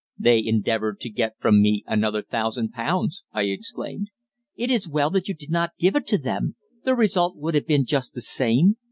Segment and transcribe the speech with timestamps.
[0.17, 4.07] "They endeavoured to get from me another thousand pounds," I exclaimed.
[4.55, 6.55] "It is well that you did not give it to them.
[6.83, 8.77] The result would have been just the same.